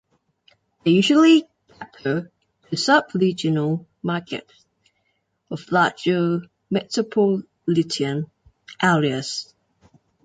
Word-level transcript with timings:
They 0.83 0.89
usually 0.89 1.43
cater 1.79 2.31
to 2.71 2.75
sub-regional 2.75 3.85
markets 4.01 4.51
of 5.51 5.71
larger 5.71 6.39
metropolitan 6.71 8.25
areas. 8.81 9.53